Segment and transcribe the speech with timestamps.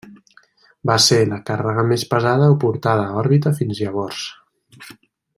[0.89, 4.23] Va ser la càrrega més pesada portada a òrbita fins llavors.